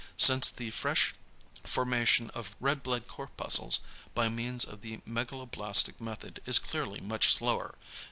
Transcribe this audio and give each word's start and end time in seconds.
Since 0.17 0.49
the 0.49 0.71
fresh 0.71 1.13
formation 1.63 2.31
of 2.31 2.55
red 2.59 2.81
blood 2.81 3.07
corpuscles 3.07 3.81
by 4.15 4.29
means 4.29 4.65
of 4.65 4.81
the 4.81 4.97
megaloblastic 5.07 6.01
method 6.01 6.41
is 6.47 6.57
clearly 6.57 6.99
much 6.99 7.35
slower. 7.35 7.75